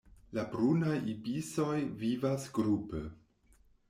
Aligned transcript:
La 0.35 0.43
Brunaj 0.53 0.95
ibisoj 1.11 1.75
vivas 2.05 2.47
grupe. 2.59 3.03